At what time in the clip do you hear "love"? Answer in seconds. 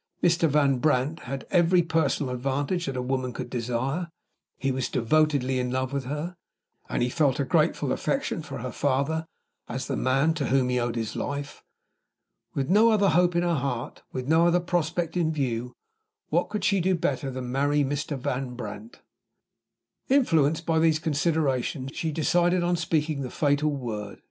5.69-5.93